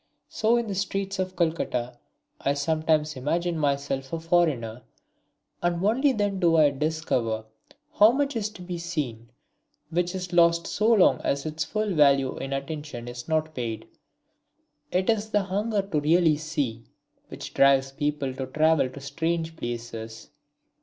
So 0.29 0.57
in 0.57 0.65
the 0.65 0.73
streets 0.73 1.19
of 1.19 1.35
Calcutta 1.35 1.99
I 2.39 2.55
sometimes 2.55 3.15
imagine 3.15 3.55
myself 3.55 4.11
a 4.11 4.19
foreigner, 4.19 4.81
and 5.61 5.85
only 5.85 6.11
then 6.11 6.39
do 6.39 6.57
I 6.57 6.71
discover 6.71 7.45
how 7.93 8.11
much 8.11 8.35
is 8.35 8.49
to 8.53 8.63
be 8.63 8.79
seen, 8.79 9.29
which 9.91 10.15
is 10.15 10.33
lost 10.33 10.65
so 10.65 10.91
long 10.91 11.21
as 11.23 11.45
its 11.45 11.65
full 11.65 11.93
value 11.93 12.35
in 12.39 12.51
attention 12.51 13.07
is 13.07 13.27
not 13.27 13.53
paid. 13.53 13.87
It 14.91 15.07
is 15.07 15.29
the 15.29 15.43
hunger 15.43 15.83
to 15.83 15.99
really 15.99 16.37
see 16.37 16.85
which 17.27 17.53
drives 17.53 17.91
people 17.91 18.33
to 18.33 18.47
travel 18.47 18.89
to 18.89 18.99
strange 18.99 19.55
places. 19.55 20.31